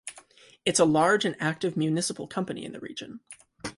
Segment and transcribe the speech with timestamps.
[0.65, 3.19] It's a large and active municipal company in the region.